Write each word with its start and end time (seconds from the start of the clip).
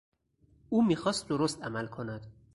او 0.69 0.85
میخواست 0.85 1.27
درست 1.27 1.63
عمل 1.63 1.87
کند. 1.87 2.21